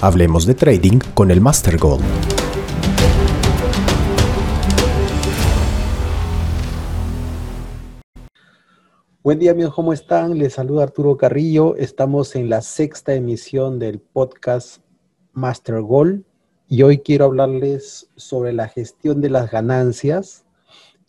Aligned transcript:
Hablemos 0.00 0.44
de 0.44 0.54
trading 0.54 0.98
con 1.14 1.30
el 1.30 1.40
Master 1.40 1.78
Goal. 1.78 2.02
Buen 9.22 9.38
día 9.38 9.52
amigos, 9.52 9.72
¿cómo 9.72 9.94
están? 9.94 10.36
Les 10.36 10.52
saluda 10.52 10.82
Arturo 10.82 11.16
Carrillo. 11.16 11.76
Estamos 11.76 12.36
en 12.36 12.50
la 12.50 12.60
sexta 12.60 13.14
emisión 13.14 13.78
del 13.78 13.98
podcast 13.98 14.82
Master 15.32 15.80
Goal 15.80 16.26
y 16.68 16.82
hoy 16.82 16.98
quiero 16.98 17.24
hablarles 17.24 18.10
sobre 18.16 18.52
la 18.52 18.68
gestión 18.68 19.22
de 19.22 19.30
las 19.30 19.50
ganancias. 19.50 20.44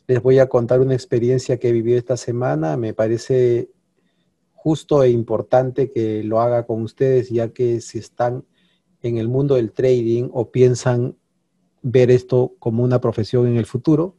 Les 0.08 0.24
voy 0.24 0.40
a 0.40 0.48
contar 0.48 0.80
una 0.80 0.94
experiencia 0.94 1.58
que 1.58 1.68
he 1.68 1.74
vivido 1.74 1.98
esta 1.98 2.16
semana. 2.16 2.78
Me 2.78 2.94
parece 2.94 3.70
justo 4.66 5.04
e 5.04 5.12
importante 5.12 5.92
que 5.92 6.24
lo 6.24 6.42
haga 6.42 6.66
con 6.66 6.82
ustedes 6.82 7.30
ya 7.30 7.50
que 7.50 7.82
si 7.82 8.00
están 8.00 8.46
en 9.04 9.20
el 9.20 9.28
mundo 9.28 9.54
del 9.54 9.72
trading 9.72 10.30
o 10.34 10.50
piensan 10.50 11.16
ver 11.84 12.10
esto 12.10 12.56
como 12.58 12.84
una 12.84 13.00
profesión 13.00 13.46
en 13.46 13.58
el 13.58 13.68
futuro, 13.68 14.16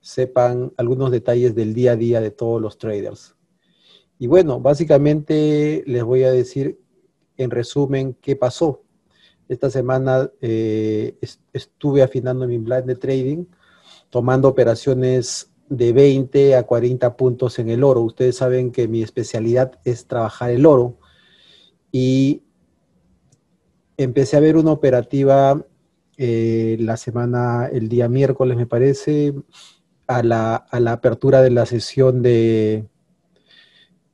sepan 0.00 0.72
algunos 0.78 1.12
detalles 1.12 1.54
del 1.54 1.74
día 1.74 1.92
a 1.92 1.96
día 1.96 2.20
de 2.20 2.32
todos 2.32 2.60
los 2.60 2.76
traders. 2.76 3.36
Y 4.18 4.26
bueno, 4.26 4.58
básicamente 4.58 5.84
les 5.86 6.02
voy 6.02 6.24
a 6.24 6.32
decir 6.32 6.80
en 7.36 7.52
resumen 7.52 8.16
qué 8.20 8.34
pasó. 8.34 8.82
Esta 9.48 9.70
semana 9.70 10.28
eh, 10.40 11.16
estuve 11.52 12.02
afinando 12.02 12.48
mi 12.48 12.58
plan 12.58 12.84
de 12.84 12.96
trading, 12.96 13.44
tomando 14.10 14.48
operaciones 14.48 15.53
de 15.76 15.92
20 15.92 16.56
a 16.56 16.64
40 16.64 17.16
puntos 17.16 17.58
en 17.58 17.68
el 17.68 17.84
oro. 17.84 18.02
Ustedes 18.02 18.36
saben 18.36 18.72
que 18.72 18.88
mi 18.88 19.02
especialidad 19.02 19.78
es 19.84 20.06
trabajar 20.06 20.50
el 20.50 20.66
oro 20.66 20.98
y 21.92 22.42
empecé 23.96 24.36
a 24.36 24.40
ver 24.40 24.56
una 24.56 24.72
operativa 24.72 25.64
eh, 26.16 26.76
la 26.80 26.96
semana, 26.96 27.68
el 27.72 27.88
día 27.88 28.08
miércoles 28.08 28.56
me 28.56 28.66
parece, 28.66 29.34
a 30.06 30.22
la, 30.22 30.66
apertura 30.92 31.42
de 31.42 31.50
la 31.50 31.66
sesión 31.66 32.22
de, 32.22 32.86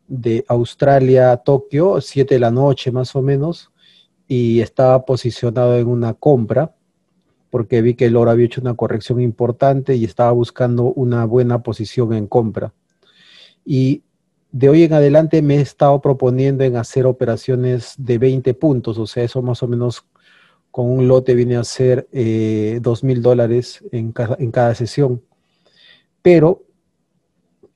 de 0.08 0.44
Australia 0.48 1.36
Tokio, 1.38 2.00
7 2.00 2.34
de 2.34 2.40
la 2.40 2.50
noche 2.50 2.92
más 2.92 3.14
o 3.16 3.22
menos, 3.22 3.72
y 4.26 4.60
estaba 4.60 5.04
posicionado 5.04 5.76
en 5.76 5.88
una 5.88 6.14
compra 6.14 6.74
porque 7.50 7.82
vi 7.82 7.94
que 7.94 8.06
el 8.06 8.16
oro 8.16 8.30
había 8.30 8.46
hecho 8.46 8.60
una 8.60 8.74
corrección 8.74 9.20
importante 9.20 9.96
y 9.96 10.04
estaba 10.04 10.30
buscando 10.32 10.84
una 10.84 11.24
buena 11.24 11.62
posición 11.62 12.14
en 12.14 12.26
compra. 12.26 12.72
Y 13.64 14.02
de 14.52 14.68
hoy 14.68 14.84
en 14.84 14.92
adelante 14.92 15.42
me 15.42 15.56
he 15.56 15.60
estado 15.60 16.00
proponiendo 16.00 16.64
en 16.64 16.76
hacer 16.76 17.06
operaciones 17.06 17.94
de 17.98 18.18
20 18.18 18.54
puntos, 18.54 18.98
o 18.98 19.06
sea, 19.06 19.24
eso 19.24 19.42
más 19.42 19.62
o 19.62 19.68
menos 19.68 20.06
con 20.70 20.88
un 20.90 21.08
lote 21.08 21.34
viene 21.34 21.56
a 21.56 21.64
ser 21.64 22.08
eh, 22.12 22.78
2 22.80 23.04
mil 23.04 23.22
dólares 23.22 23.84
en, 23.90 24.12
cada 24.12 24.74
sesión. 24.74 25.22
Pero 26.22 26.62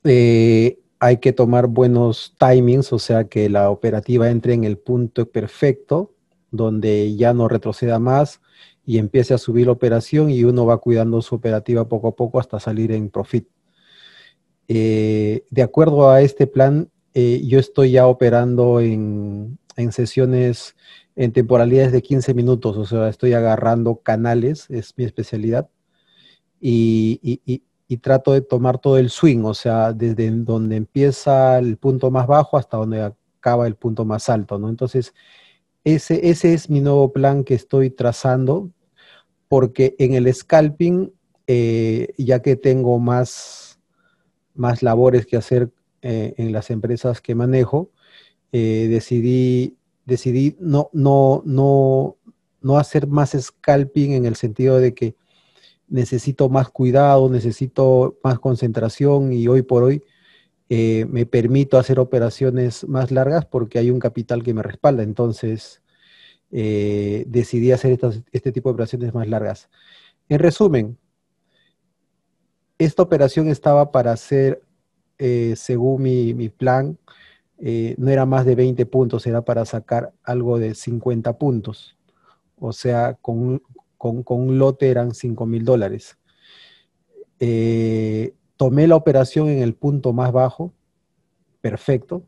eh, 0.05 0.79
hay 1.01 1.17
que 1.19 1.33
tomar 1.33 1.67
buenos 1.67 2.35
timings, 2.39 2.93
o 2.93 2.99
sea, 2.99 3.25
que 3.25 3.49
la 3.49 3.71
operativa 3.71 4.31
entre 4.31 4.55
en 4.55 4.65
el 4.65 4.79
punto 4.79 5.27
perfecto, 5.27 6.13
donde 6.51 7.17
ya 7.17 7.35
no 7.35 7.49
retroceda 7.49 7.99
más 7.99 8.41
y 8.87 8.99
empiece 8.99 9.35
a 9.35 9.39
subir 9.39 9.67
la 9.67 9.73
operación 9.73 10.31
y 10.31 10.45
uno 10.45 10.67
va 10.67 10.79
cuidando 10.79 11.23
su 11.23 11.35
operativa 11.35 11.89
poco 11.89 12.09
a 12.09 12.17
poco 12.17 12.39
hasta 12.39 12.61
salir 12.61 12.93
en 12.93 13.09
profit. 13.09 13.49
Eh, 14.69 15.45
de 15.51 15.63
acuerdo 15.63 16.11
a 16.11 16.23
este 16.23 16.47
plan, 16.47 16.91
eh, 17.15 17.43
yo 17.47 17.59
estoy 17.59 17.93
ya 17.93 18.07
operando 18.07 18.81
en, 18.81 19.59
sesiones, 19.91 20.77
en 21.17 21.33
temporalidades 21.33 21.93
de 21.93 22.03
15 22.03 22.35
minutos, 22.35 22.77
o 22.77 22.87
sea, 22.87 23.09
estoy 23.09 23.35
agarrando 23.35 23.97
canales, 23.97 24.69
es 24.71 24.95
mi 24.97 25.05
especialidad, 25.05 25.69
y, 26.61 27.63
trato 28.03 28.33
de 28.33 28.41
tomar 28.41 28.79
todo 28.79 28.99
el 28.99 29.09
swing, 29.09 29.45
o 29.45 29.55
sea, 29.55 29.93
desde 29.93 30.29
donde 30.29 30.75
empieza 30.75 31.59
el 31.61 31.77
punto 31.77 32.11
más 32.11 32.27
bajo 32.27 32.59
hasta 32.59 32.77
donde 32.77 33.01
acaba 33.01 33.69
el 33.69 33.77
punto 33.77 34.05
más 34.05 34.29
alto, 34.29 34.59
¿no? 34.59 34.69
Entonces, 34.69 35.15
ese, 35.85 36.29
ese 36.31 36.55
es 36.55 36.71
mi 36.71 36.81
nuevo 36.81 37.13
plan 37.13 37.45
que 37.45 37.55
estoy 37.55 37.91
trazando, 37.91 38.71
porque 39.49 39.95
en 39.99 40.15
el 40.15 40.33
scalping, 40.33 41.13
eh, 41.47 42.15
ya 42.19 42.41
que 42.41 42.57
tengo 42.57 42.99
más 42.99 43.65
más 44.55 44.83
labores 44.83 45.27
que 45.27 45.37
hacer 45.37 45.71
eh, 46.03 46.35
en 46.39 46.53
las 46.53 46.71
empresas 46.71 47.21
que 47.21 47.35
manejo, 47.35 47.91
eh, 48.53 48.87
decidí, 48.89 49.77
decidí 50.07 50.57
no, 50.61 50.91
no, 50.93 51.43
no, 51.45 52.17
no 52.61 52.79
hacer 52.79 53.07
más 53.07 53.37
scalping 53.39 54.13
en 54.13 54.27
el 54.27 54.37
sentido 54.37 54.79
de 54.79 54.95
que 54.95 55.17
necesito 55.89 56.49
más 56.49 56.71
cuidado, 56.71 57.29
necesito 57.29 58.17
más 58.23 58.39
concentración 58.39 59.33
y 59.33 59.49
hoy 59.49 59.63
por 59.63 59.83
hoy 59.83 60.03
eh, 60.69 61.07
me 61.09 61.27
permito 61.27 61.79
hacer 61.79 61.99
operaciones 62.01 62.87
más 62.89 63.11
largas 63.11 63.47
porque 63.47 63.79
hay 63.79 63.91
un 63.91 63.99
capital 63.99 64.43
que 64.43 64.55
me 64.55 64.63
respalda. 64.63 65.03
Entonces, 65.03 65.83
decidí 66.51 67.73
hacer 67.73 67.99
este 68.31 68.53
tipo 68.53 68.69
de 68.69 68.75
operaciones 68.75 69.13
más 69.13 69.27
largas. 69.29 69.69
En 70.29 70.39
resumen, 70.39 70.97
esta 72.79 73.03
operación 73.03 73.49
estaba 73.49 73.93
para 73.93 74.13
hacer, 74.13 74.63
eh, 75.19 75.55
según 75.57 76.03
mi, 76.03 76.49
plan, 76.49 76.99
eh, 77.59 77.95
no 77.99 78.11
era 78.11 78.27
más 78.27 78.45
de 78.45 78.55
20 78.55 78.87
puntos, 78.87 79.27
era 79.27 79.43
para 79.45 79.65
sacar 79.65 80.13
algo 80.23 80.59
de 80.59 80.75
50 80.75 81.39
puntos. 81.39 81.97
O 82.59 82.73
sea, 82.73 83.15
con, 83.21 83.63
un 83.99 84.59
lote 84.59 84.91
eran 84.91 85.15
5 85.15 85.47
mil 85.47 85.65
dólares. 85.65 86.19
Eh, 87.41 88.35
tomé 88.57 88.87
la 88.87 88.97
operación 88.97 89.49
en 89.49 89.61
el 89.63 89.75
punto 89.75 90.13
más 90.13 90.33
bajo, 90.33 90.73
perfecto. 91.61 92.25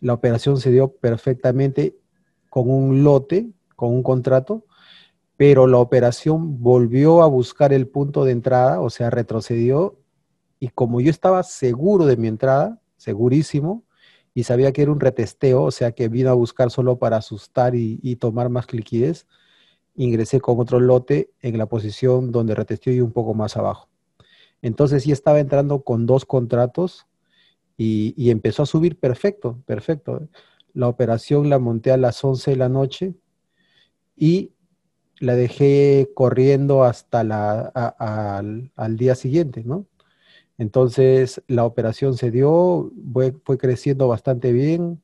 La 0.00 0.14
operación 0.14 0.58
se 0.58 0.70
dio 0.70 0.92
perfectamente 0.92 1.96
con 2.48 2.70
un 2.70 3.04
lote, 3.04 3.50
con 3.76 3.90
un 3.90 4.02
contrato, 4.02 4.64
pero 5.36 5.66
la 5.66 5.78
operación 5.78 6.60
volvió 6.62 7.22
a 7.22 7.26
buscar 7.26 7.72
el 7.72 7.86
punto 7.86 8.24
de 8.24 8.32
entrada, 8.32 8.80
o 8.80 8.90
sea, 8.90 9.10
retrocedió, 9.10 9.98
y 10.60 10.68
como 10.68 11.00
yo 11.00 11.10
estaba 11.10 11.42
seguro 11.44 12.06
de 12.06 12.16
mi 12.16 12.28
entrada, 12.28 12.80
segurísimo, 12.96 13.84
y 14.34 14.44
sabía 14.44 14.72
que 14.72 14.82
era 14.82 14.92
un 14.92 15.00
retesteo, 15.00 15.62
o 15.64 15.70
sea, 15.70 15.92
que 15.92 16.08
vino 16.08 16.30
a 16.30 16.34
buscar 16.34 16.70
solo 16.70 16.98
para 16.98 17.16
asustar 17.16 17.74
y, 17.74 18.16
tomar 18.16 18.50
más 18.50 18.72
liquidez, 18.72 19.26
ingresé 19.94 20.40
con 20.40 20.60
otro 20.60 20.80
lote 20.80 21.30
en 21.40 21.58
la 21.58 21.66
posición 21.66 22.30
donde 22.32 22.54
retesteó 22.54 22.92
y 22.92 23.00
un 23.00 23.12
poco 23.12 23.34
más 23.34 23.56
abajo. 23.56 23.88
Entonces 24.62 25.04
sí 25.04 25.12
estaba 25.12 25.40
entrando 25.40 25.82
con 25.82 26.06
dos 26.06 26.24
contratos 26.24 27.06
y, 27.76 28.30
empezó 28.30 28.64
a 28.64 28.66
subir 28.66 28.98
perfecto, 28.98 29.62
perfecto. 29.66 30.28
La 30.74 30.88
operación 30.88 31.48
la 31.48 31.58
monté 31.58 31.92
a 31.92 31.96
las 31.96 32.22
11 32.24 32.50
de 32.52 32.56
la 32.56 32.68
noche 32.68 33.14
y 34.16 34.52
la 35.20 35.36
dejé 35.36 36.10
corriendo 36.14 36.84
hasta 36.84 37.24
la, 37.24 37.60
al, 37.60 38.96
día 38.96 39.14
siguiente, 39.14 39.62
¿no? 39.64 39.86
Entonces 40.58 41.42
la 41.46 41.64
operación 41.64 42.16
se 42.16 42.32
dio, 42.32 42.90
fue, 43.44 43.58
creciendo 43.58 44.08
bastante 44.08 44.52
bien 44.52 45.00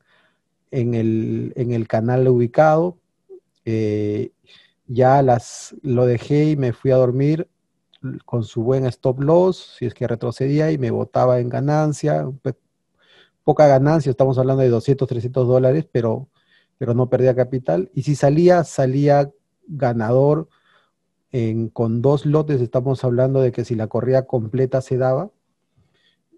en 0.72 0.94
el, 0.94 1.86
canal 1.88 2.26
ubicado. 2.26 2.98
Eh, 3.64 4.32
ya 4.86 5.22
las, 5.22 5.76
lo 5.82 6.06
dejé 6.06 6.50
y 6.50 6.56
me 6.56 6.72
fui 6.72 6.90
a 6.90 6.96
dormir 6.96 7.48
con 8.24 8.44
su 8.44 8.62
buen 8.62 8.86
stop 8.86 9.20
loss, 9.20 9.76
si 9.78 9.86
es 9.86 9.94
que 9.94 10.06
retrocedía 10.06 10.70
y 10.70 10.78
me 10.78 10.90
botaba 10.90 11.40
en 11.40 11.48
ganancia, 11.48 12.26
poca 13.44 13.66
ganancia, 13.66 14.10
estamos 14.10 14.38
hablando 14.38 14.62
de 14.62 14.68
200, 14.68 15.08
300 15.08 15.46
dólares, 15.46 15.86
pero, 15.90 16.28
pero 16.78 16.94
no 16.94 17.08
perdía 17.08 17.34
capital. 17.34 17.90
Y 17.94 18.02
si 18.02 18.14
salía, 18.14 18.64
salía 18.64 19.30
ganador 19.66 20.48
con 21.72 22.00
dos 22.00 22.26
lotes, 22.26 22.60
estamos 22.60 23.02
hablando 23.02 23.40
de 23.40 23.50
que 23.50 23.64
si 23.64 23.74
la 23.74 23.88
corrida 23.88 24.24
completa 24.24 24.80
se 24.80 24.96
daba, 24.96 25.30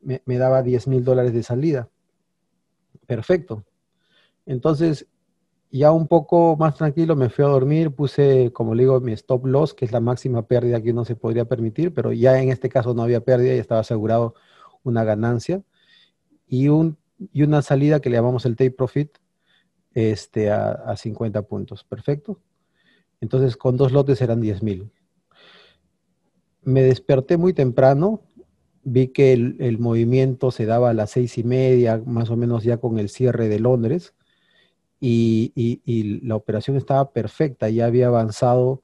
me, 0.01 0.39
daba 0.39 0.63
10 0.63 0.89
mil 0.89 1.05
dólares 1.05 1.35
de 1.35 1.43
salida. 1.43 1.91
Perfecto. 3.07 3.65
Entonces, 4.47 5.07
ya 5.71 5.93
un 5.93 6.07
poco 6.09 6.57
más 6.57 6.77
tranquilo, 6.77 7.17
me 7.17 7.29
fui 7.29 7.45
a 7.45 7.49
dormir, 7.49 7.91
puse, 7.91 8.53
como 8.53 8.75
le 8.75 8.85
digo, 8.85 9.01
mi 9.01 9.13
stop 9.13 9.47
loss, 9.47 9.75
que 9.75 9.85
es 9.85 9.93
la 9.93 10.01
máxima 10.01 10.47
pérdida 10.47 10.81
que 10.81 10.93
uno 10.93 11.05
se 11.05 11.17
podría 11.17 11.45
permitir, 11.45 11.93
pero 11.93 12.13
ya 12.13 12.41
en 12.41 12.51
este 12.51 12.69
caso 12.69 12.95
no 12.95 13.03
había 13.03 13.21
pérdida 13.21 13.55
y 13.55 13.59
estaba 13.59 13.81
asegurado 13.81 14.35
una 14.83 15.05
ganancia. 15.05 15.63
Y, 16.49 16.69
un, 16.69 16.97
y 17.33 17.43
una 17.43 17.63
salida 17.63 18.01
que 18.01 18.11
le 18.11 18.17
llamamos 18.17 18.47
el 18.47 18.57
take 18.57 18.71
profit 18.71 19.11
este, 19.95 20.51
a, 20.51 20.71
a 20.71 20.97
50 20.97 21.43
puntos. 21.43 21.85
Perfecto. 21.85 22.41
Entonces, 23.21 23.57
con 23.57 23.77
dos 23.77 23.93
lotes 23.93 24.21
eran 24.21 24.41
10 24.41 24.63
mil. 24.63 24.91
Me 26.63 26.83
desperté 26.83 27.37
muy 27.37 27.53
temprano, 27.53 28.23
vi 28.87 29.09
que 29.09 29.33
el, 29.33 29.79
movimiento 29.79 30.53
se 30.53 30.65
daba 30.65 30.91
a 30.91 30.95
las 30.95 31.11
seis 31.11 31.39
y 31.39 31.45
media, 31.45 32.01
más 32.07 32.31
o 32.31 32.37
menos 32.37 32.63
ya 32.63 32.77
con 32.77 33.01
el 33.01 33.09
cierre 33.09 33.49
de 33.49 33.59
Londres, 33.59 34.15
y, 35.01 36.21
la 36.25 36.37
operación 36.37 36.77
estaba 36.77 37.11
perfecta, 37.13 37.69
ya 37.69 37.87
había 37.87 38.09
avanzado, 38.09 38.83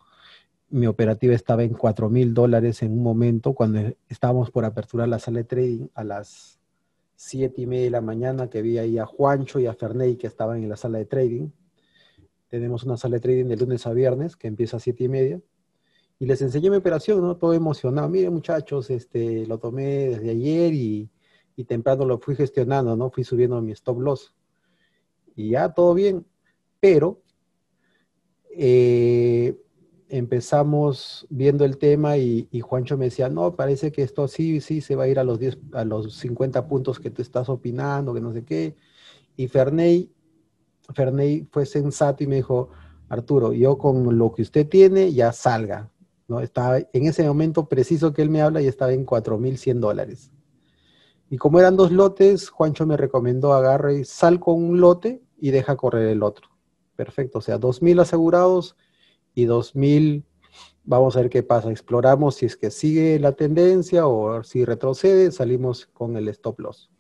mi 0.71 0.87
operativa 0.87 1.35
estaba 1.35 1.65
en 1.65 1.75
cuatro 1.75 2.09
mil 2.09 2.33
dólares 2.35 2.83
en 2.83 2.93
un 2.93 3.03
momento 3.03 3.53
cuando 3.55 3.81
estábamos 4.09 4.51
por 4.51 4.65
aperturar 4.65 5.09
la 5.09 5.19
sala 5.19 5.39
de 5.39 5.45
trading 5.45 5.89
a 5.95 6.05
las 6.05 6.59
siete 7.15 7.63
y 7.63 7.67
media 7.67 7.85
de 7.85 7.91
la 7.91 8.01
mañana, 8.01 8.49
que 8.49 8.63
vi 8.63 8.79
ahí 8.79 8.99
a 8.99 9.07
Juancho 9.07 9.61
y 9.61 9.67
a 9.67 9.75
Ferney 9.75 10.17
que 10.17 10.27
estaban 10.27 10.63
en 10.63 10.69
la 10.69 10.77
sala 10.77 10.99
de 10.99 11.05
trading. 11.05 11.51
Tenemos 12.49 12.85
una 12.85 12.97
sala 12.97 13.17
de 13.17 13.21
trading 13.21 13.45
de 13.47 13.57
lunes 13.57 13.87
a 13.87 13.93
viernes 13.93 14.37
que 14.37 14.49
empieza 14.49 14.79
a 14.79 14.81
siete 14.81 15.05
y 15.05 15.09
media 15.09 15.41
y 16.23 16.27
les 16.27 16.41
enseñé 16.41 16.71
mi 16.71 16.77
operación, 16.77 17.21
¿no? 17.21 17.37
Todo 17.37 17.53
emocionado. 17.53 18.09
Miren, 18.09 18.33
muchachos, 18.33 18.91
este, 18.91 19.45
lo 19.47 19.59
tomé 19.59 20.09
desde 20.09 20.31
ayer 20.31 20.73
y, 20.73 21.11
temprano 21.67 22.05
lo 22.05 22.19
fui 22.19 22.37
gestionando, 22.37 22.97
¿no? 22.97 23.11
Fui 23.11 23.25
subiendo 23.25 23.61
mi 23.61 23.73
stop 23.73 24.01
loss. 24.01 24.33
Y 25.37 25.51
ya, 25.51 25.73
todo 25.73 25.95
bien. 25.95 26.27
Pero 26.81 27.23
eh, 28.51 29.57
empezamos 30.09 31.27
viendo 31.31 31.65
el 31.65 31.79
tema 31.79 32.19
y, 32.19 32.49
Juancho 32.61 32.99
me 32.99 33.07
decía, 33.07 33.29
no, 33.29 33.55
parece 33.57 33.93
que 33.93 34.03
esto 34.03 34.29
sí, 34.29 34.61
sí, 34.61 34.81
se 34.81 34.97
va 34.97 35.05
a 35.05 35.09
ir 35.09 35.19
a 35.19 35.25
los 35.25 35.39
10, 35.39 35.59
a 35.73 35.85
los 35.85 36.15
50 36.17 36.67
puntos 36.69 36.99
que 36.99 37.11
tú 37.11 37.23
estás 37.23 37.49
opinando, 37.49 38.13
que 38.13 38.21
no 38.21 38.33
sé 38.33 38.45
qué. 38.45 38.77
Y 39.37 39.49
Ferney, 39.49 40.11
Ferney 40.95 41.47
fue 41.51 41.65
sensato 41.67 42.25
y 42.25 42.27
me 42.27 42.37
dijo, 42.37 42.71
Arturo, 43.09 43.53
yo 43.53 43.79
con 43.79 44.19
lo 44.19 44.33
que 44.33 44.43
usted 44.43 44.69
tiene 44.69 45.13
ya 45.13 45.33
salga, 45.33 45.91
estaba 46.41 46.79
en 46.79 47.07
ese 47.07 47.25
momento 47.25 47.69
preciso 47.69 48.13
que 48.13 48.23
él 48.23 48.31
me 48.31 48.41
habla 48.41 48.63
y 48.63 48.67
estaba 48.67 48.93
en 48.93 49.05
4.100 49.05 49.81
dólares. 49.81 50.32
Y 51.33 51.39
como 51.39 51.59
eran 51.59 51.77
dos 51.77 51.91
lotes, 51.91 52.51
Juancho 52.51 52.85
me 52.85 52.99
recomendó 52.99 53.55
agarre 53.55 54.05
sal 54.05 54.39
con 54.39 54.63
un 54.63 54.83
lote 54.83 55.23
y 55.41 55.51
deja 55.51 55.77
correr 55.77 56.09
el 56.09 56.23
otro. 56.23 56.51
Perfecto, 56.95 57.39
o 57.39 57.41
sea, 57.41 57.59
2.000 57.59 58.03
asegurados 58.03 58.77
y 59.35 59.47
2.000, 59.47 60.25
vamos 60.85 61.17
a 61.17 61.21
ver 61.23 61.31
qué 61.31 61.43
pasa. 61.43 61.71
Exploramos 61.71 62.35
si 62.35 62.45
es 62.45 62.59
que 62.59 62.71
sigue 62.71 63.19
la 63.19 63.33
tendencia 63.33 64.07
o 64.07 64.43
si 64.43 64.67
retrocede, 64.67 65.33
salimos 65.33 65.87
con 65.87 66.19
el 66.19 66.29
stop 66.29 66.61
loss. 66.61 66.91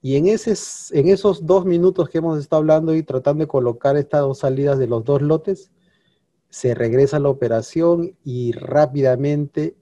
Y 0.00 0.16
en, 0.16 0.26
en 0.26 1.08
esos 1.08 1.44
dos 1.44 1.66
minutos 1.66 2.08
que 2.08 2.16
hemos 2.16 2.38
estado 2.38 2.60
hablando 2.60 2.94
y 2.94 3.02
tratando 3.02 3.44
de 3.44 3.48
colocar 3.48 3.98
estas 3.98 4.22
dos 4.22 4.38
salidas 4.38 4.78
de 4.78 4.86
los 4.86 5.04
dos 5.04 5.20
lotes, 5.20 5.70
se 6.48 6.74
regresa 6.74 7.18
a 7.18 7.20
la 7.20 7.28
operación 7.28 8.16
y 8.24 8.52
rápidamente 8.52 9.76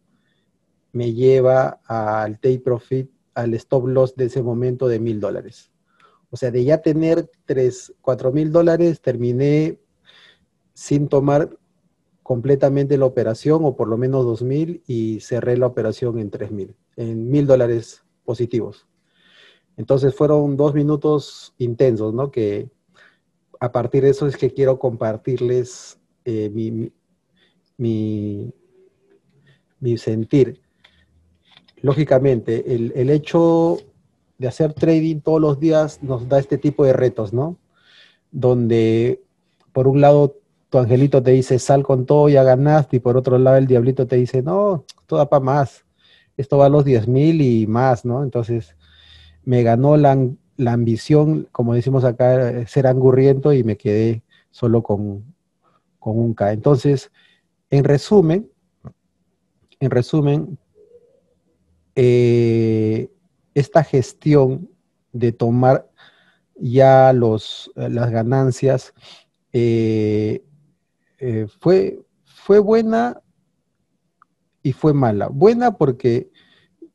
me 0.91 1.13
lleva 1.13 1.81
al 1.87 2.41
take 2.41 2.59
profit, 2.59 3.09
al 3.39 3.55
stop 3.55 3.87
loss 3.87 4.17
de 4.17 4.25
ese 4.25 4.43
momento 4.43 4.89
de 4.89 4.99
mil 4.99 5.21
dólares. 5.21 5.71
O 6.31 6.37
sea, 6.37 6.51
de 6.51 6.65
ya 6.65 6.79
tener 6.79 7.31
tres, 7.47 7.95
cuatro 8.01 8.33
mil 8.33 8.51
dólares, 8.51 9.01
terminé 9.01 9.79
sin 10.75 11.09
tomar 11.09 11.57
completamente 12.23 12.99
la 12.99 13.07
operación 13.07 13.65
o 13.65 13.77
por 13.77 13.89
lo 13.89 13.97
menos 13.97 14.25
dos 14.25 14.43
mil 14.43 14.83
y 14.87 15.21
cerré 15.21 15.57
la 15.57 15.67
operación 15.67 16.19
en 16.19 16.31
tres 16.31 16.51
mil, 16.51 16.75
en 16.97 17.31
mil 17.31 17.47
dólares 17.47 18.05
positivos. 18.25 18.87
Entonces 19.77 20.15
fueron 20.15 20.57
dos 20.57 20.75
minutos 20.75 21.55
intensos, 21.59 22.13
¿no? 22.13 22.33
Que 22.33 22.69
a 23.61 23.71
partir 23.71 24.03
de 24.03 24.11
eso 24.11 24.27
es 24.27 24.37
que 24.37 24.53
quiero 24.53 24.79
compartirles 24.81 25.99
eh, 26.25 26.51
mi, 26.51 26.93
mi, 27.79 28.53
sentir. 29.97 30.61
Lógicamente, 31.83 32.75
el, 32.75 32.93
el, 32.97 33.11
hecho 33.11 33.79
de 34.39 34.49
hacer 34.49 34.73
trading 34.73 35.21
todos 35.21 35.41
los 35.41 35.61
días 35.61 36.03
nos 36.03 36.29
da 36.29 36.39
este 36.39 36.59
tipo 36.59 36.85
de 36.85 36.93
retos, 36.93 37.33
¿no? 37.33 37.59
Donde 38.31 39.23
por 39.73 39.89
un 39.89 40.01
lado 40.01 40.37
tu 40.71 40.79
angelito 40.79 41.23
te 41.23 41.31
dice 41.31 41.59
sal 41.59 41.83
con 41.83 42.05
todo, 42.05 42.29
ya 42.29 42.43
ganaste, 42.43 42.97
y 42.97 43.01
por 43.01 43.17
otro 43.17 43.39
lado 43.39 43.57
el 43.57 43.67
diablito 43.67 44.07
te 44.07 44.17
dice 44.17 44.43
no, 44.43 44.85
esto 45.01 45.17
da 45.17 45.29
para 45.29 45.45
más, 45.45 45.85
esto 46.37 46.59
va 46.59 46.67
a 46.67 46.69
los 46.69 46.85
10 46.85 47.09
mil 47.09 47.41
y 47.41 47.67
más, 47.67 48.05
¿no? 48.05 48.23
Entonces 48.23 48.77
me 49.45 49.63
ganó 49.63 49.97
la, 49.97 50.19
la 50.57 50.73
ambición, 50.73 51.49
como 51.53 51.75
decimos 51.75 52.05
acá, 52.05 52.67
ser 52.67 52.87
angurriento 52.87 53.53
y 53.53 53.65
me 53.65 53.77
quedé 53.77 54.23
solo 54.51 54.83
con, 54.83 55.25
con 55.99 56.19
un 56.19 56.35
K. 56.35 56.53
Entonces, 56.53 57.11
en 57.71 57.85
resumen, 57.85 58.51
en 59.81 59.91
resumen, 59.91 60.59
eh, 62.01 63.11
esta 63.55 63.83
gestión 63.83 64.71
de 65.13 65.33
tomar 65.33 65.91
ya 66.55 67.13
los, 67.13 67.73
las 67.75 68.13
ganancias 68.13 68.95
eh, 69.53 70.45
eh, 71.19 71.49
fue, 71.59 71.99
fue 72.25 72.61
buena 72.61 73.21
y 74.63 74.75
fue 74.75 74.95
mala. 74.95 75.27
Buena 75.27 75.73
porque 75.73 76.31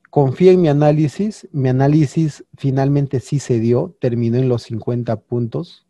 confié 0.10 0.54
en 0.54 0.62
mi 0.62 0.70
análisis, 0.70 1.50
mi 1.52 1.68
análisis 1.68 2.46
finalmente 2.56 3.20
sí 3.20 3.40
se 3.40 3.60
dio, 3.60 3.98
terminó 4.00 4.38
en 4.38 4.48
los 4.48 4.64
50 4.64 5.20
puntos, 5.20 5.86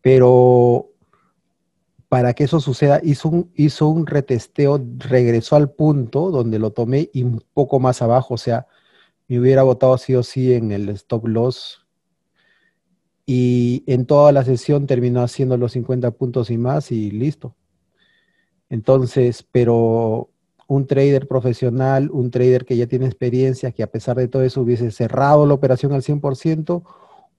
pero 0.00 0.92
para 2.14 2.32
que 2.32 2.44
eso 2.44 2.60
suceda, 2.60 3.00
hizo 3.02 3.28
un, 3.28 3.50
hizo 3.56 3.88
un 3.88 4.06
retesteo, 4.06 4.80
regresó 4.98 5.56
al 5.56 5.72
punto 5.72 6.30
donde 6.30 6.60
lo 6.60 6.70
tomé 6.70 7.10
y 7.12 7.24
un 7.24 7.42
poco 7.52 7.80
más 7.80 8.02
abajo, 8.02 8.34
o 8.34 8.38
sea, 8.38 8.68
me 9.26 9.40
hubiera 9.40 9.64
votado 9.64 9.98
sí 9.98 10.14
o 10.14 10.22
sí 10.22 10.52
en 10.54 10.70
el 10.70 10.90
stop 10.90 11.26
loss. 11.26 11.84
Y 13.26 13.82
en 13.88 14.06
toda 14.06 14.30
la 14.30 14.44
sesión 14.44 14.86
terminó 14.86 15.22
haciendo 15.22 15.56
los 15.56 15.72
50 15.72 16.12
puntos 16.12 16.50
y 16.50 16.56
más 16.56 16.92
y 16.92 17.10
listo. 17.10 17.56
Entonces, 18.70 19.44
pero 19.50 20.30
un 20.68 20.86
trader 20.86 21.26
profesional, 21.26 22.10
un 22.12 22.30
trader 22.30 22.64
que 22.64 22.76
ya 22.76 22.86
tiene 22.86 23.06
experiencia, 23.06 23.72
que 23.72 23.82
a 23.82 23.90
pesar 23.90 24.16
de 24.18 24.28
todo 24.28 24.44
eso 24.44 24.60
hubiese 24.60 24.92
cerrado 24.92 25.46
la 25.46 25.54
operación 25.54 25.92
al 25.92 26.02
100%, 26.02 26.84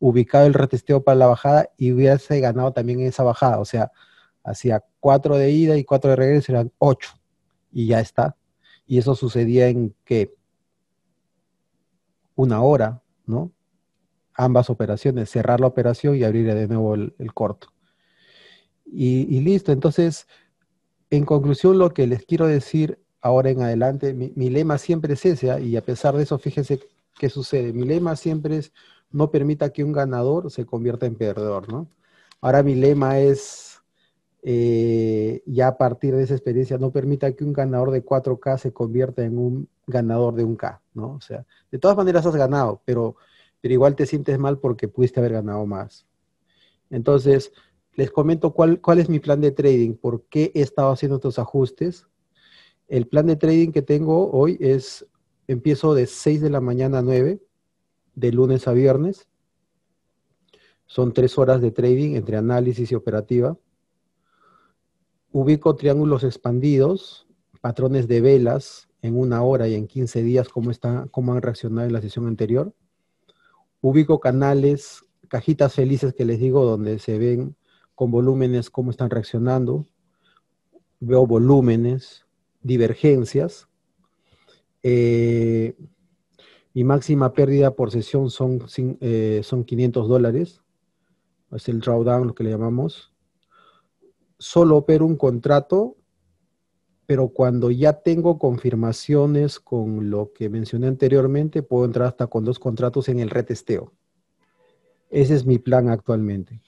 ubicado 0.01 0.48
el 0.48 0.54
retesteo 0.54 1.01
para 1.01 1.16
la 1.16 1.28
bajada 1.28 1.69
y 1.78 1.94
hubiese 1.94 2.42
ganado 2.42 2.74
también 2.74 3.00
esa 3.00 3.24
bajada. 3.24 3.60
O 3.60 3.66
sea, 3.66 3.94
hacía 4.45 4.83
cuatro 5.00 5.38
de 5.38 5.51
ida 5.51 5.75
y 5.75 5.83
cuatro 5.83 6.12
de 6.12 6.15
regreso, 6.15 6.51
eran 6.51 6.71
ocho. 6.77 7.12
Y 7.71 7.88
ya 7.88 8.00
está. 8.00 8.38
Y 8.88 9.00
eso 9.00 9.15
sucedía 9.15 9.68
en 9.68 9.94
que 10.06 10.36
una 12.36 12.62
hora, 12.62 13.01
¿no? 13.25 13.51
Ambas 14.36 14.69
operaciones, 14.69 15.30
cerrar 15.30 15.59
la 15.59 15.68
operación 15.68 16.16
y 16.16 16.23
abrir 16.23 16.54
de 16.54 16.68
nuevo 16.68 16.94
el, 16.94 17.33
corto. 17.33 17.69
Y, 18.85 19.40
listo. 19.42 19.71
Entonces, 19.71 20.28
en 21.09 21.25
conclusión, 21.25 21.78
lo 21.78 21.94
que 21.94 22.06
les 22.06 22.25
quiero 22.25 22.45
decir 22.45 22.99
ahora 23.21 23.49
en 23.49 23.61
adelante, 23.61 24.14
mi, 24.14 24.31
mi 24.35 24.49
lema 24.49 24.78
siempre 24.78 25.14
es 25.14 25.25
ese, 25.25 25.52
¿ah? 25.52 25.59
y 25.59 25.75
a 25.75 25.83
pesar 25.83 26.16
de 26.16 26.23
eso, 26.23 26.37
fíjense 26.37 26.80
qué 27.18 27.30
sucede. 27.30 27.73
Mi 27.73 27.85
lema 27.85 28.16
siempre 28.16 28.57
es 28.57 28.71
no 29.11 29.31
permita 29.31 29.71
que 29.71 29.83
un 29.83 29.94
ganador 29.94 30.52
se 30.52 30.66
convierta 30.66 31.06
en 31.06 31.16
perdedor, 31.16 31.71
¿no? 31.71 31.87
Ahora 32.42 32.64
mi 32.64 32.75
lema 32.75 33.19
es 33.19 33.74
eh, 34.47 35.42
ya 35.47 35.69
a 35.69 35.78
partir 35.80 36.16
de 36.16 36.21
esa 36.21 36.35
experiencia 36.35 36.78
no 36.78 36.92
permita 36.92 37.31
que 37.31 37.44
un 37.44 37.52
ganador 37.52 37.90
de 37.90 38.06
4K 38.06 38.59
se 38.59 38.71
convierta 38.71 39.25
en 39.25 39.40
un 39.40 39.68
ganador 39.87 40.35
de 40.35 40.44
un 40.44 40.56
K, 40.56 40.83
¿no? 40.94 41.14
O 41.16 41.21
sea, 41.21 41.47
de 41.71 41.80
todas 41.80 41.97
maneras 41.97 42.28
has 42.28 42.35
ganado, 42.35 42.80
pero, 42.85 43.16
pero 43.59 43.73
igual 43.73 43.95
te 43.95 44.06
sientes 44.06 44.37
mal 44.37 44.59
porque 44.59 44.87
pudiste 44.87 45.19
haber 45.19 45.33
ganado 45.33 45.66
más. 45.66 46.06
Entonces, 46.92 47.54
les 47.95 48.11
comento 48.11 48.54
cuál, 48.54 48.80
cuál 48.81 48.99
es 48.99 49.09
mi 49.09 49.18
plan 49.18 49.42
de 49.42 49.49
trading, 49.49 49.95
por 49.95 50.25
qué 50.25 50.52
he 50.54 50.61
estado 50.61 50.92
haciendo 50.92 51.16
estos 51.16 51.40
ajustes. 51.40 52.06
El 52.87 53.07
plan 53.07 53.25
de 53.25 53.37
trading 53.37 53.71
que 53.71 53.81
tengo 53.81 54.30
hoy 54.30 54.57
es, 54.59 55.07
empiezo 55.47 55.95
de 55.95 56.06
6 56.06 56.42
de 56.42 56.52
la 56.52 56.61
mañana 56.61 56.99
a 56.99 57.02
9, 57.02 57.42
de 58.14 58.31
lunes 58.31 58.68
a 58.68 58.73
viernes. 58.73 59.28
Son 60.85 61.14
tres 61.14 61.35
horas 61.40 61.61
de 61.61 61.71
trading 61.71 62.14
entre 62.14 62.37
análisis 62.37 62.92
y 62.92 62.95
operativa 62.95 63.57
ubico 65.35 65.75
triángulos 65.75 66.23
expandidos, 66.23 67.27
patrones 67.59 68.07
de 68.07 68.21
velas 68.21 68.87
en 69.01 69.19
una 69.19 69.44
hora 69.44 69.68
y 69.68 69.73
en 69.73 69.85
15 69.85 70.23
días, 70.23 70.47
cómo, 70.47 70.71
está, 70.71 71.09
cómo 71.11 71.33
han 71.33 71.42
reaccionado 71.42 71.85
en 71.85 71.92
la 71.92 71.99
sesión 71.99 72.25
anterior. 72.27 72.73
Ubico 73.81 74.21
canales, 74.21 75.04
cajitas 75.27 75.73
felices 75.73 76.13
que 76.13 76.23
les 76.23 76.39
digo, 76.39 76.63
donde 76.63 76.99
se 76.99 77.18
ven 77.18 77.57
con 77.95 78.11
volúmenes 78.11 78.69
cómo 78.69 78.92
están 78.92 79.09
reaccionando. 79.09 79.85
Veo 81.01 81.27
volúmenes, 81.27 82.25
divergencias. 82.61 83.68
Eh, 84.83 85.75
mi 86.73 86.85
máxima 86.85 87.33
pérdida 87.33 87.75
por 87.75 87.92
sesión 87.92 88.30
son, 88.30 88.59
eh, 89.01 89.42
son 89.44 89.65
500 89.65 90.07
dólares. 90.07 90.61
Es 91.51 91.68
el 91.68 91.81
drawdown, 91.81 92.27
lo 92.27 92.35
que 92.35 92.45
le 92.45 92.51
llamamos 92.51 93.11
solo 94.37 94.77
opero 94.77 95.06
un 95.06 95.15
contrato 95.15 95.97
pero 97.06 97.30
cuando 97.30 97.71
ya 97.71 98.01
tengo 98.01 98.39
confirmaciones 98.39 99.59
con 99.59 100.09
lo 100.09 100.33
que 100.33 100.49
mencioné 100.49 100.87
anteriormente, 100.87 101.61
puedo 101.61 101.85
entrar 101.85 102.07
hasta 102.07 102.27
con 102.27 102.44
dos 102.45 102.59
contratos 102.59 103.09
en 103.09 103.19
el 103.19 103.30
retesteo. 103.30 103.94
Ese 105.11 105.35
es 105.35 105.45
mi 105.45 105.59
plan 105.59 105.89
actualmente. 105.89 106.61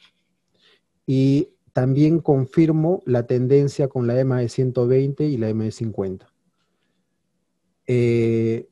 Y 1.05 1.49
también 1.73 2.19
confirmo 2.19 3.01
la 3.05 3.25
tendencia 3.25 3.87
con 3.87 4.05
la 4.05 4.19
EMA 4.19 4.39
de 4.39 4.49
120 4.49 5.25
y 5.25 5.37
la 5.37 5.49
EMA 5.49 5.65
de 5.65 5.71
50. 5.71 6.33
Eh, 7.87 8.69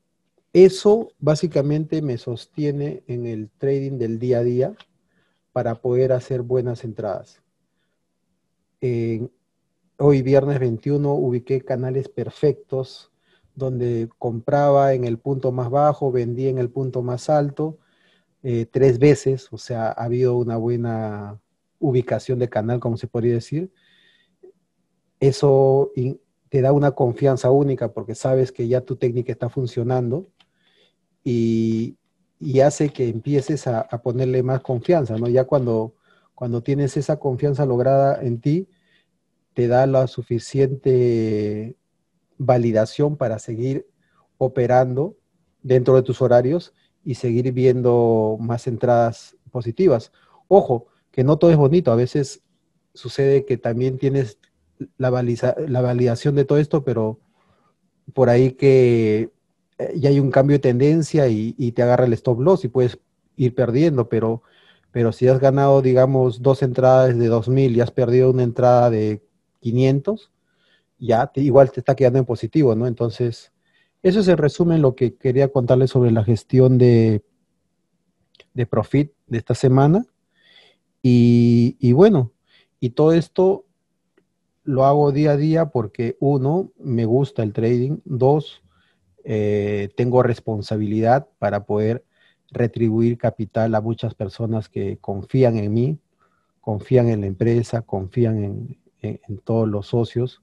eso 0.54 1.10
básicamente 1.20 2.02
me 2.02 2.18
sostiene 2.18 3.04
en 3.08 3.26
el 3.26 3.50
trading 3.50 3.98
del 3.98 4.20
día 4.20 4.40
a 4.40 4.44
día 4.44 4.76
para 5.52 5.76
poder 5.76 6.12
hacer 6.12 6.42
buenas 6.42 6.84
entradas. 6.84 7.42
Hoy 9.98 10.22
viernes 10.22 10.60
21 10.60 11.14
ubiqué 11.14 11.62
canales 11.62 12.10
perfectos 12.10 13.12
donde 13.56 14.10
compraba 14.20 14.94
en 14.94 15.06
el 15.06 15.18
punto 15.18 15.52
más 15.52 15.70
bajo, 15.70 16.12
vendía 16.12 16.50
en 16.50 16.58
el 16.58 16.70
punto 16.70 17.02
más 17.02 17.30
alto 17.30 17.80
eh, 18.48 18.68
tres 18.68 19.00
veces, 19.00 19.48
o 19.52 19.58
sea, 19.58 19.88
ha 19.88 20.04
habido 20.04 20.38
una 20.38 20.58
buena 20.58 21.40
ubicación 21.80 22.38
de 22.38 22.48
canal, 22.48 22.80
como 22.80 22.96
se 22.96 23.08
podría 23.08 23.34
decir. 23.34 23.72
Eso 25.20 25.92
te 26.50 26.62
da 26.62 26.72
una 26.72 26.92
confianza 26.92 27.50
única 27.50 27.92
porque 27.92 28.14
sabes 28.14 28.52
que 28.52 28.68
ya 28.68 28.82
tu 28.82 28.98
técnica 28.98 29.32
está 29.32 29.50
funcionando 29.50 30.28
y, 31.24 31.98
hace 32.64 32.90
que 32.90 33.10
empieces 33.10 33.66
a, 33.66 33.88
ponerle 34.04 34.44
más 34.44 34.62
confianza, 34.62 35.18
¿no? 35.18 35.28
Ya 35.28 35.46
cuando, 35.46 35.96
cuando 36.36 36.62
tienes 36.62 36.98
esa 36.98 37.18
confianza 37.18 37.66
lograda 37.66 38.22
en 38.22 38.40
ti, 38.42 38.68
te 39.56 39.68
da 39.68 39.88
la 39.88 40.08
suficiente 40.08 41.78
validación 42.38 43.16
para 43.16 43.40
seguir 43.40 43.88
operando 44.38 45.18
dentro 45.64 45.96
de 45.96 46.04
tus 46.04 46.22
horarios 46.22 46.74
y 47.04 47.16
seguir 47.16 47.52
viendo 47.54 48.38
más 48.40 48.68
entradas 48.68 49.38
positivas. 49.52 50.12
Ojo, 50.50 50.88
que 51.12 51.24
no 51.24 51.38
todo 51.38 51.52
es 51.52 51.58
bonito, 51.58 51.92
a 51.92 51.96
veces 51.96 52.44
sucede 52.94 53.46
que 53.46 53.58
también 53.58 53.98
tienes 53.98 54.38
la, 54.98 55.10
la 55.10 55.82
validación 55.82 56.36
de 56.36 56.46
todo 56.46 56.58
esto, 56.58 56.84
pero 56.84 57.20
por 58.14 58.30
ahí 58.30 58.52
que 58.52 59.32
eh, 59.78 59.94
ya 59.96 60.10
hay 60.10 60.20
un 60.20 60.32
cambio 60.32 60.56
de 60.56 60.60
tendencia 60.60 61.28
y, 61.30 61.54
te 61.72 61.82
agarra 61.82 62.06
el 62.06 62.14
stop 62.14 62.42
loss 62.42 62.66
y 62.66 62.68
puedes 62.68 63.00
ir 63.38 63.56
perdiendo, 63.56 64.10
pero, 64.10 64.44
pero 64.92 65.14
si 65.14 65.28
has 65.28 65.40
ganado, 65.40 65.82
digamos, 65.82 66.42
dos 66.42 66.62
entradas 66.62 67.18
de 67.18 67.28
2000 67.28 67.76
y 67.76 67.82
has 67.82 67.92
perdido 67.92 68.32
una 68.32 68.44
entrada 68.44 68.90
de 68.90 69.22
500, 69.66 70.32
ya 71.00 71.32
igual 71.36 71.72
te 71.72 71.80
está 71.80 71.96
quedando 71.96 72.20
en 72.20 72.26
positivo, 72.26 72.76
¿no? 72.76 72.86
Entonces, 72.86 73.52
eso 74.04 74.20
es 74.20 74.28
el 74.28 74.38
resumen 74.38 74.84
lo 74.84 74.94
que 74.94 75.16
quería 75.16 75.48
contarles 75.48 75.90
sobre 75.90 76.12
la 76.12 76.24
gestión 76.24 76.78
de, 76.78 77.24
de 78.54 78.66
Profit 78.68 79.12
de 79.26 79.40
esta 79.40 79.56
semana. 79.56 80.06
Y, 81.02 81.94
bueno, 81.94 82.32
y 82.80 82.92
todo 82.92 83.14
esto 83.14 83.66
lo 84.64 84.86
hago 84.86 85.12
día 85.12 85.32
a 85.32 85.38
día 85.38 85.66
porque 85.68 86.16
uno, 86.20 86.72
me 86.78 87.06
gusta 87.06 87.42
el 87.42 87.54
trading, 87.54 87.98
dos, 88.06 88.64
eh, 89.24 89.90
tengo 89.96 90.22
responsabilidad 90.22 91.28
para 91.40 91.66
poder 91.66 92.06
retribuir 92.52 93.18
capital 93.18 93.74
a 93.74 93.82
muchas 93.82 94.14
personas 94.14 94.70
que 94.70 94.98
confían 94.98 95.58
en 95.58 95.74
mí, 95.74 96.00
confían 96.62 97.10
en 97.10 97.22
la 97.22 97.28
empresa, 97.28 97.82
confían 97.82 98.44
en, 98.44 98.85
todos 99.44 99.68
los 99.68 99.88
socios, 99.88 100.42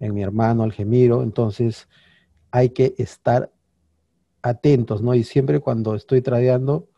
en 0.00 0.14
mi 0.14 0.22
hermano 0.22 0.62
Algemiro. 0.62 1.22
Entonces, 1.22 1.88
hay 2.50 2.70
que 2.70 2.94
estar 2.98 3.52
atentos, 4.42 5.02
¿no? 5.02 5.14
Y 5.14 5.24
siempre 5.24 5.60
cuando 5.60 5.94
estoy 5.94 6.22
tradeando, 6.22 6.88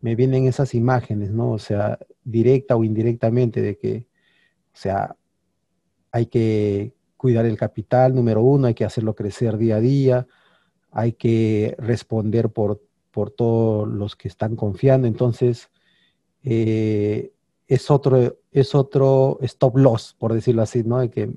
me 0.00 0.14
vienen 0.14 0.46
esas 0.46 0.74
imágenes, 0.74 1.30
¿no? 1.30 1.52
O 1.52 1.58
sea, 1.58 1.98
directa 2.24 2.76
o 2.76 2.84
indirectamente 2.84 3.62
de 3.62 3.76
que, 3.76 4.06
o 4.72 4.76
sea, 4.76 5.16
hay 6.12 6.26
que 6.26 6.94
cuidar 7.16 7.46
el 7.46 7.56
capital, 7.56 8.14
número 8.14 8.42
uno, 8.42 8.68
hay 8.68 8.74
que 8.74 8.84
hacerlo 8.84 9.14
crecer 9.14 9.58
día 9.58 9.76
a 9.76 9.80
día, 9.80 10.26
hay 10.90 11.12
que 11.12 11.74
responder 11.78 12.50
por, 12.50 12.82
por 13.10 13.30
todos 13.30 13.88
los 13.88 14.16
que 14.16 14.28
están 14.28 14.56
confiando. 14.56 15.06
Entonces, 15.08 15.70
eh, 16.44 17.32
es, 17.68 17.90
otro, 17.90 18.38
es 18.50 18.74
otro 18.74 19.38
stop 19.42 19.76
loss, 19.76 20.16
por 20.18 20.32
decirlo 20.32 20.62
así, 20.62 20.82
¿no? 20.82 21.08
Que, 21.10 21.36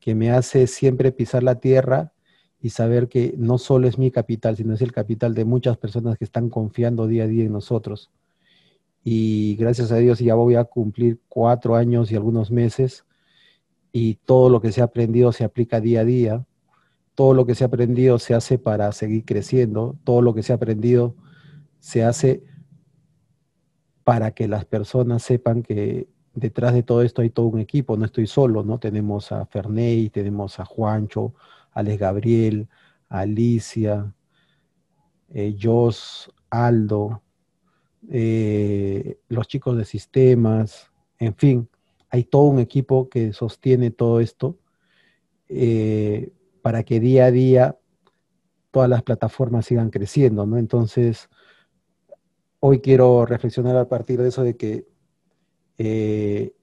que 0.00 0.14
me 0.14 0.30
hace 0.30 0.66
siempre 0.66 1.12
pisar 1.12 1.42
la 1.42 1.56
tierra 1.60 2.12
y 2.60 2.70
saber 2.70 3.08
que 3.08 3.34
no 3.36 3.58
solo 3.58 3.86
es 3.88 3.98
mi 3.98 4.10
capital, 4.10 4.56
sino 4.56 4.74
es 4.74 4.82
el 4.82 4.92
capital 4.92 5.34
de 5.34 5.44
muchas 5.44 5.76
personas 5.76 6.16
que 6.16 6.24
están 6.24 6.48
confiando 6.48 7.06
día 7.06 7.24
a 7.24 7.26
día 7.26 7.44
en 7.44 7.52
nosotros. 7.52 8.10
Y 9.04 9.56
gracias 9.56 9.92
a 9.92 9.96
Dios 9.96 10.18
ya 10.18 10.34
voy 10.34 10.54
a 10.54 10.64
cumplir 10.64 11.20
cuatro 11.28 11.76
años 11.76 12.10
y 12.10 12.16
algunos 12.16 12.50
meses 12.50 13.04
y 13.92 14.14
todo 14.14 14.50
lo 14.50 14.60
que 14.60 14.72
se 14.72 14.80
ha 14.80 14.84
aprendido 14.84 15.32
se 15.32 15.44
aplica 15.44 15.80
día 15.80 16.00
a 16.00 16.04
día 16.04 16.46
todo 17.18 17.34
lo 17.34 17.46
que 17.46 17.56
se 17.56 17.64
ha 17.64 17.66
aprendido 17.66 18.20
se 18.20 18.32
hace 18.32 18.58
para 18.58 18.92
seguir 18.92 19.24
creciendo, 19.24 19.96
todo 20.04 20.22
lo 20.22 20.34
que 20.34 20.44
se 20.44 20.52
ha 20.52 20.54
aprendido 20.54 21.16
se 21.80 22.04
hace 22.04 22.44
para 24.08 24.30
que 24.30 24.48
las 24.48 24.64
personas 24.64 25.22
sepan 25.22 25.62
que 25.62 26.08
detrás 26.32 26.72
de 26.72 26.82
todo 26.82 27.02
esto 27.02 27.20
hay 27.20 27.28
todo 27.28 27.44
un 27.44 27.58
equipo, 27.58 27.94
no 27.98 28.06
estoy 28.06 28.26
solo, 28.26 28.64
¿no? 28.64 28.78
Tenemos 28.78 29.32
a 29.32 29.44
Ferney, 29.44 30.08
tenemos 30.08 30.58
a 30.60 30.64
Juancho, 30.64 31.34
a 31.72 31.80
Alex 31.80 31.98
Gabriel, 31.98 32.68
Alicia, 33.10 34.14
eh, 35.28 35.54
Jos, 35.60 36.32
Aldo, 36.48 37.20
eh, 38.10 39.18
los 39.28 39.46
chicos 39.46 39.76
de 39.76 39.84
sistemas, 39.84 40.90
en 41.18 41.34
fin, 41.34 41.68
hay 42.08 42.24
todo 42.24 42.44
un 42.44 42.60
equipo 42.60 43.10
que 43.10 43.34
sostiene 43.34 43.90
todo 43.90 44.20
esto. 44.20 44.56
Eh, 45.50 46.32
para 46.62 46.82
que 46.82 46.98
día 46.98 47.26
a 47.26 47.30
día 47.30 47.78
todas 48.70 48.88
las 48.88 49.02
plataformas 49.02 49.66
sigan 49.66 49.90
creciendo, 49.90 50.46
¿no? 50.46 50.56
Entonces, 50.56 51.28
hoy 52.60 52.80
quiero 52.80 53.26
reflexionar 53.26 53.76
a 53.76 53.88
partir 53.88 54.20
de 54.20 54.28
eso 54.28 54.42
de 54.42 54.56
que 54.56 54.86
eh, 55.78 56.54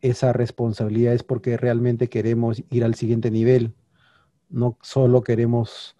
esa 0.00 0.32
responsabilidad 0.32 1.14
es 1.14 1.22
porque 1.22 1.56
realmente 1.56 2.08
queremos 2.08 2.62
ir 2.70 2.84
al 2.84 2.94
siguiente 2.94 3.30
nivel, 3.30 3.74
no 4.48 4.78
solo 4.82 5.22
queremos 5.22 5.96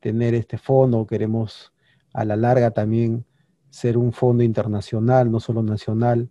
tener 0.00 0.34
este 0.34 0.58
fondo, 0.58 1.06
queremos 1.06 1.72
a 2.14 2.24
la 2.24 2.36
larga 2.36 2.70
también 2.70 3.26
ser 3.70 3.98
un 3.98 4.12
fondo 4.12 4.42
internacional, 4.42 5.30
no 5.30 5.40
solo 5.40 5.62
nacional, 5.62 6.30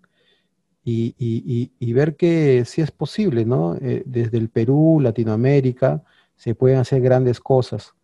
y, 0.90 1.94
ver 1.94 2.16
que 2.16 2.64
sí 2.64 2.82
es 2.82 2.92
posible, 2.92 3.44
¿no? 3.44 3.76
Eh, 3.76 4.04
desde 4.06 4.38
el 4.38 4.50
Perú, 4.50 5.00
Latinoamérica, 5.02 6.02
se 6.38 6.56
pueden 6.56 6.80
hacer 6.80 7.02
grandes 7.02 7.42
cosas 7.42 7.97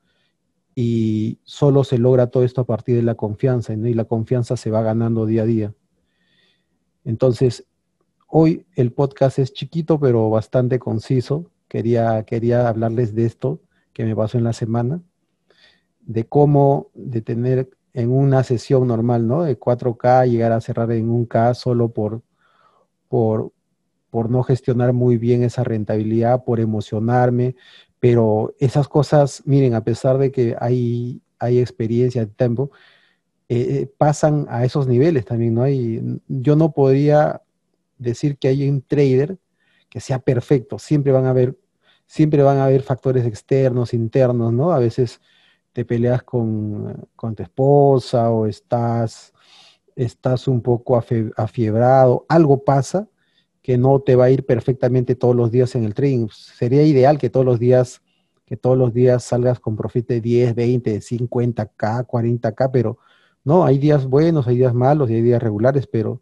y 0.76 1.40
solo 1.44 1.84
se 1.84 1.98
logra 1.98 2.28
todo 2.28 2.44
esto 2.44 2.62
a 2.62 2.66
partir 2.66 2.96
de 2.96 3.04
la 3.04 3.16
confianza 3.16 3.74
y 3.74 3.94
la 3.94 4.06
confianza 4.06 4.58
se 4.58 4.72
va 4.72 4.82
ganando 4.82 5.26
día 5.26 5.44
a 5.44 5.46
día. 5.46 5.74
Entonces, 7.06 7.66
hoy 8.28 8.66
el 8.76 8.92
podcast 8.92 9.40
es 9.40 9.54
chiquito 9.54 10.00
pero 10.00 10.30
bastante 10.30 10.80
conciso. 10.80 11.52
Quería, 11.68 12.24
quería 12.24 12.68
hablarles 12.68 13.14
de 13.16 13.26
esto 13.26 13.62
que 13.94 14.06
me 14.06 14.16
pasó 14.16 14.38
en 14.38 14.44
la 14.44 14.54
semana, 14.54 15.02
de 16.02 16.26
cómo 16.26 16.90
de 16.94 17.22
tener 17.22 17.70
en 17.94 18.12
una 18.12 18.44
sesión 18.44 18.88
normal, 18.88 19.28
¿no? 19.28 19.44
De 19.44 19.60
4K, 19.60 20.28
llegar 20.28 20.52
a 20.52 20.62
cerrar 20.62 20.92
en 20.92 21.10
un 21.10 21.26
K 21.26 21.54
solo 21.54 21.90
por, 21.90 22.24
por, 23.08 23.53
por 24.14 24.30
no 24.30 24.44
gestionar 24.44 24.94
muy 24.94 25.18
bien 25.18 25.42
esa 25.42 25.64
rentabilidad, 25.64 26.44
por 26.44 26.60
emocionarme, 26.60 27.56
pero 28.00 28.54
esas 28.60 28.88
cosas, 28.88 29.42
miren, 29.44 29.74
a 29.74 29.84
pesar 29.84 30.20
de 30.20 30.32
que 30.32 30.56
hay, 30.60 31.24
hay 31.40 31.58
experiencia 31.58 32.28
tiempo, 32.28 32.70
eh, 33.50 33.58
eh, 33.60 33.92
pasan 33.98 34.46
a 34.50 34.66
esos 34.66 34.86
niveles 34.86 35.26
también, 35.26 35.56
¿no? 35.56 35.64
Hay, 35.64 36.00
yo 36.28 36.56
no 36.56 36.74
podría 36.74 37.42
decir 37.98 38.38
que 38.38 38.50
hay 38.50 38.70
un 38.70 38.84
trader 38.84 39.40
que 39.90 40.00
sea 40.00 40.20
perfecto, 40.20 40.78
siempre 40.78 41.12
van 41.12 41.26
a 41.26 41.32
haber, 41.32 41.58
siempre 42.06 42.44
van 42.44 42.60
a 42.60 42.66
haber 42.66 42.84
factores 42.84 43.26
externos, 43.26 43.96
internos, 43.96 44.54
¿no? 44.54 44.74
A 44.74 44.78
veces 44.78 45.22
te 45.72 45.86
peleas 45.86 46.22
con, 46.22 47.10
con 47.16 47.34
tu 47.34 47.42
esposa 47.42 48.30
o 48.30 48.46
estás, 48.46 49.34
estás 49.96 50.48
un 50.48 50.62
poco 50.62 51.04
afiebrado, 51.36 52.28
algo 52.30 52.64
pasa 52.64 53.08
que 53.64 53.78
no 53.78 54.02
te 54.02 54.16
va 54.16 54.26
a 54.26 54.30
ir 54.30 54.46
perfectamente 54.46 55.16
todos 55.16 55.36
los 55.36 55.50
días 55.50 55.74
en 55.76 55.86
el 55.86 55.94
trading. 55.96 56.28
Sería 56.30 56.84
ideal 56.84 57.18
que 57.18 57.30
todos 57.30 57.46
los 57.46 57.60
días, 57.60 58.02
que 58.46 58.58
todos 58.58 58.78
los 58.78 58.94
días 58.94 59.24
salgas 59.24 59.60
con 59.62 59.78
profit 59.78 60.06
de 60.06 60.22
10, 60.22 60.54
20, 60.54 61.00
50k, 61.00 62.06
40k, 62.06 62.70
pero 62.72 62.98
no, 63.46 63.64
hay 63.66 63.78
días 63.80 64.06
buenos, 64.06 64.48
hay 64.48 64.58
días 64.58 64.74
malos 64.74 65.10
y 65.10 65.16
hay 65.16 65.22
días 65.22 65.42
regulares, 65.42 65.88
pero 65.88 66.22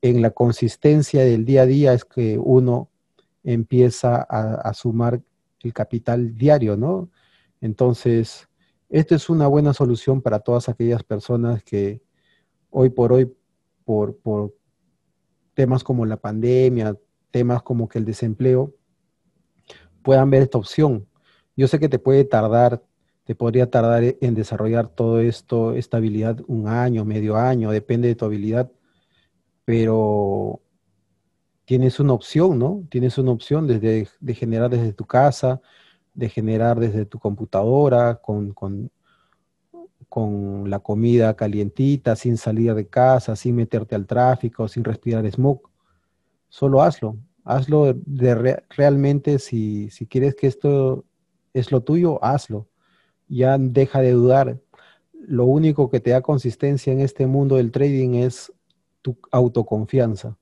en 0.00 0.22
la 0.22 0.30
consistencia 0.30 1.22
del 1.22 1.44
día 1.44 1.62
a 1.62 1.66
día 1.66 1.92
es 1.92 2.06
que 2.06 2.38
uno 2.38 2.88
empieza 3.44 4.22
a, 4.22 4.72
sumar 4.72 5.20
el 5.62 5.74
capital 5.74 6.34
diario, 6.34 6.78
¿no? 6.78 7.10
Entonces, 7.60 8.48
esta 8.88 9.14
es 9.14 9.28
una 9.28 9.46
buena 9.46 9.74
solución 9.74 10.22
para 10.22 10.40
todas 10.40 10.70
aquellas 10.70 11.02
personas 11.02 11.62
que 11.62 12.00
hoy 12.70 12.88
por 12.88 13.12
hoy, 13.12 13.30
por, 13.84 14.16
por 14.16 14.54
temas 15.60 15.84
como 15.84 16.06
la 16.06 16.16
pandemia, 16.16 16.96
temas 17.30 17.62
como 17.62 17.86
que 17.86 17.98
el 17.98 18.06
desempleo, 18.06 18.74
puedan 20.02 20.30
ver 20.30 20.40
esta 20.40 20.56
opción. 20.56 21.06
Yo 21.54 21.68
sé 21.68 21.78
que 21.78 21.90
te 21.90 21.98
puede 21.98 22.24
tardar, 22.24 22.82
te 23.24 23.34
podría 23.34 23.70
tardar 23.70 24.02
en 24.22 24.34
desarrollar 24.34 24.88
todo 24.88 25.20
esto, 25.20 25.74
esta 25.74 25.98
habilidad 25.98 26.40
un 26.46 26.66
año, 26.66 27.04
medio 27.04 27.36
año, 27.36 27.72
depende 27.72 28.08
de 28.08 28.14
tu 28.14 28.24
habilidad, 28.24 28.72
pero 29.66 30.62
tienes 31.66 32.00
una 32.00 32.14
opción, 32.14 32.58
¿no? 32.58 32.82
Tienes 32.88 33.18
una 33.18 33.32
opción 33.32 33.66
desde, 33.66 34.08
de 34.18 34.34
generar 34.34 34.70
desde 34.70 34.94
tu 34.94 35.04
casa, 35.04 35.60
de 36.14 36.30
generar 36.30 36.80
desde 36.80 37.04
tu 37.04 37.18
computadora, 37.18 38.14
con, 38.14 38.54
con, 38.54 38.90
con, 40.10 40.68
la 40.68 40.80
comida 40.80 41.34
calientita, 41.34 42.16
sin 42.16 42.36
salir 42.36 42.74
de 42.74 42.86
casa, 42.88 43.36
sin 43.36 43.56
meterte 43.56 43.94
al 43.94 44.06
tráfico, 44.06 44.68
sin 44.68 44.84
respirar 44.84 45.30
smoke. 45.30 45.70
Solo 46.50 46.82
hazlo. 46.82 47.16
Hazlo 47.44 47.94
realmente 48.76 49.38
si, 49.38 49.88
si 49.90 50.06
quieres 50.06 50.34
que 50.34 50.48
esto 50.48 51.04
es 51.54 51.72
lo 51.72 51.82
tuyo, 51.82 52.22
hazlo. 52.22 52.68
Ya 53.28 53.56
deja 53.56 54.02
de 54.02 54.12
dudar. 54.12 54.60
Lo 55.12 55.46
único 55.46 55.88
que 55.88 56.00
te 56.00 56.10
da 56.10 56.20
consistencia 56.20 56.92
en 56.92 57.00
este 57.00 57.26
mundo 57.26 57.56
del 57.56 57.70
trading 57.70 58.14
es 58.14 58.52
tu 59.00 59.16
autoconfianza. 59.30 60.36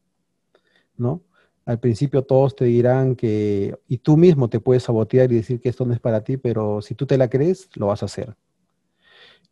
¿no? 0.97 1.23
Al 1.65 1.79
principio 1.79 2.23
todos 2.23 2.57
te 2.57 2.65
dirán 2.65 3.15
que, 3.15 3.79
y 3.87 3.99
tú 3.99 4.17
mismo 4.17 4.49
te 4.49 4.61
puedes 4.61 4.85
sabotear 4.85 5.31
y 5.31 5.37
decir 5.37 5.61
que 5.61 5.69
esto 5.69 5.85
no 5.85 5.93
es 5.93 6.01
para 6.01 6.25
ti, 6.25 6.39
pero 6.39 6.81
si 6.81 6.95
tú 6.95 7.07
te 7.07 7.19
la 7.19 7.29
crees, 7.29 7.69
lo 7.75 7.89
vas 7.89 8.03
a 8.03 8.07
hacer. 8.07 8.35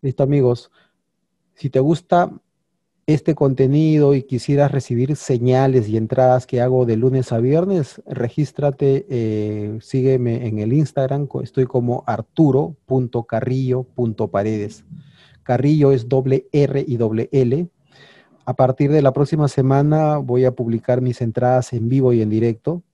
Listo 0.03 0.23
amigos, 0.23 0.71
si 1.55 1.71
te 1.71 1.81
gusta 1.81 2.31
este 3.07 3.35
contenido 3.35 4.15
y 4.15 4.25
quisieras 4.25 4.71
recibir 4.73 5.17
señales 5.17 5.89
y 5.89 5.97
entradas 5.97 6.47
que 6.47 6.61
hago 6.61 6.85
de 6.87 6.97
lunes 6.97 7.33
a 7.33 7.39
viernes, 7.39 8.03
regístrate, 8.07 9.07
eh, 9.09 9.79
sígueme 9.81 10.47
en 10.47 10.59
el 10.59 10.73
Instagram, 10.73 11.29
estoy 11.43 11.67
como 11.67 12.03
arturo.carrillo.paredes. 12.07 14.85
Carrillo 15.43 15.93
es 15.93 16.09
doble 16.09 16.49
R 16.51 16.83
y 16.87 16.97
doble 16.97 17.29
L, 17.31 17.69
a 18.49 18.55
partir 18.55 18.93
de 18.93 19.03
la 19.03 19.13
próxima 19.13 19.49
semana 19.49 20.19
voy 20.19 20.45
a 20.45 20.53
publicar 20.53 21.01
mis 21.01 21.21
entradas 21.21 21.73
en 21.73 21.89
vivo 21.89 22.13
y 22.13 22.23
en 22.23 22.31
directo, 22.31 22.85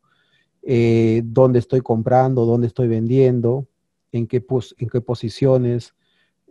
eh, 0.63 1.21
dónde 1.27 1.59
estoy 1.59 1.83
comprando, 1.83 2.47
dónde 2.47 2.69
estoy 2.69 2.89
vendiendo, 2.89 3.67
en 4.13 4.27
qué, 4.27 4.43
en 4.79 4.89
qué 4.89 5.01
posiciones, 5.03 5.95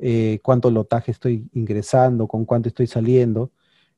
eh, 0.01 0.39
cuánto 0.43 0.69
lotaje 0.71 1.11
estoy 1.11 1.47
ingresando, 1.53 2.27
con 2.27 2.45
cuánto 2.45 2.67
estoy 2.69 2.87
saliendo. 2.87 3.51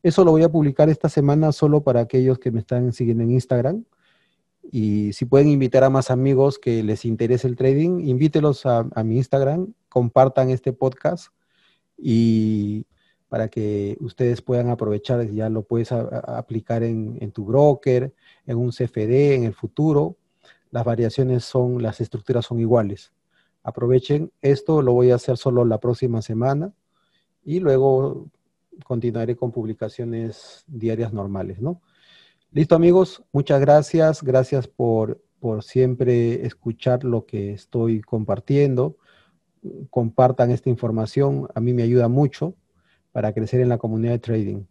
Eso 0.04 0.24
lo 0.24 0.32
voy 0.32 0.44
a 0.44 0.50
publicar 0.50 0.90
esta 0.90 1.10
semana 1.10 1.52
solo 1.52 1.84
para 1.84 2.02
aquellos 2.02 2.38
que 2.40 2.52
me 2.52 2.60
están 2.60 2.94
siguiendo 2.94 3.24
en 3.24 3.32
Instagram. 3.32 3.86
Y 4.72 5.14
si 5.14 5.26
pueden 5.26 5.50
invitar 5.50 5.84
a 5.84 5.90
más 5.90 6.12
amigos 6.12 6.60
que 6.60 6.84
les 6.84 7.06
interese 7.06 7.48
el 7.48 7.56
trading, 7.56 8.02
invítelos 8.08 8.66
a, 8.66 8.88
a 8.94 9.04
mi 9.04 9.18
Instagram, 9.18 9.74
compartan 9.90 10.50
este 10.50 10.74
podcast 10.74 11.30
y 11.98 12.86
para 13.34 13.48
que 13.48 13.98
ustedes 14.00 14.44
puedan 14.44 14.70
aprovechar, 14.70 15.28
ya 15.32 15.50
lo 15.50 15.64
puedes 15.64 15.92
aplicar 15.92 16.84
en, 16.84 17.32
tu 17.32 17.46
broker, 17.46 18.14
en 18.46 18.58
un 18.58 18.70
CFD, 18.70 19.34
en 19.34 19.46
el 19.46 19.56
futuro. 19.56 20.18
Las 20.70 20.86
variaciones 20.86 21.44
son, 21.44 21.82
las 21.82 22.00
estructuras 22.00 22.46
son 22.46 22.60
iguales. 22.60 23.12
Aprovechen 23.64 24.32
esto, 24.42 24.82
lo 24.82 24.94
voy 24.94 25.12
a 25.12 25.16
hacer 25.16 25.38
solo 25.38 25.66
la 25.66 25.80
próxima 25.80 26.22
semana 26.22 26.74
y 27.44 27.60
luego 27.60 28.30
continuaré 28.86 29.36
con 29.36 29.52
publicaciones 29.52 30.64
diarias 30.68 31.14
normales, 31.14 31.62
¿no? 31.62 31.82
Listo 32.52 32.76
amigos, 32.76 33.24
muchas 33.32 33.60
gracias, 33.62 34.22
gracias 34.22 34.68
por, 34.68 35.22
por 35.40 35.64
siempre 35.64 36.46
escuchar 36.46 37.04
lo 37.04 37.26
que 37.26 37.54
estoy 37.54 38.02
compartiendo. 38.02 38.98
Compartan 39.90 40.52
esta 40.52 40.70
información, 40.70 41.48
a 41.56 41.60
mí 41.60 41.74
me 41.74 41.84
ayuda 41.84 42.08
mucho 42.10 42.56
para 43.12 43.34
crecer 43.34 43.62
en 43.62 43.70
la 43.70 43.78
comunidad 43.78 44.12
de 44.12 44.20
trading. 44.20 44.64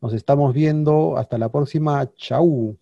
Nos 0.00 0.14
estamos 0.14 0.54
viendo. 0.54 1.16
Hasta 1.16 1.38
la 1.38 1.50
próxima. 1.50 2.10
Chau. 2.14 2.76